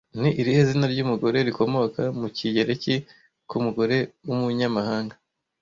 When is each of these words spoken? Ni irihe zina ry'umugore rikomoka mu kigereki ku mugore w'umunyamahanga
Ni 0.19 0.29
irihe 0.41 0.61
zina 0.69 0.85
ry'umugore 0.93 1.37
rikomoka 1.47 2.01
mu 2.19 2.27
kigereki 2.37 2.95
ku 3.49 3.55
mugore 3.65 3.97
w'umunyamahanga 4.27 5.15